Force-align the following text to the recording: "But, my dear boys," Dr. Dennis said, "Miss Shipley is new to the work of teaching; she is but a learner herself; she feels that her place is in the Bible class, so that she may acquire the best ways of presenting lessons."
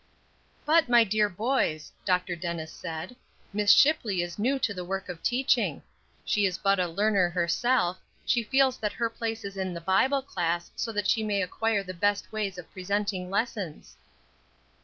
"But, 0.65 0.89
my 0.89 1.03
dear 1.03 1.29
boys," 1.29 1.91
Dr. 2.05 2.35
Dennis 2.35 2.73
said, 2.73 3.15
"Miss 3.53 3.69
Shipley 3.71 4.23
is 4.23 4.39
new 4.39 4.57
to 4.57 4.73
the 4.73 4.83
work 4.83 5.09
of 5.09 5.21
teaching; 5.21 5.83
she 6.25 6.47
is 6.47 6.57
but 6.57 6.79
a 6.79 6.87
learner 6.87 7.29
herself; 7.29 7.99
she 8.25 8.41
feels 8.41 8.79
that 8.79 8.93
her 8.93 9.11
place 9.11 9.45
is 9.45 9.57
in 9.57 9.75
the 9.75 9.79
Bible 9.79 10.23
class, 10.23 10.71
so 10.75 10.91
that 10.91 11.07
she 11.07 11.21
may 11.21 11.43
acquire 11.43 11.83
the 11.83 11.93
best 11.93 12.31
ways 12.31 12.57
of 12.57 12.71
presenting 12.71 13.29
lessons." 13.29 13.95